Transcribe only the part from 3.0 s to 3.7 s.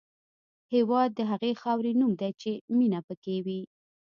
پکې وي.